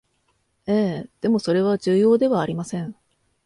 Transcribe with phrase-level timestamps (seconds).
[0.65, 0.73] え
[1.05, 2.95] え、でもそれは重要ではありません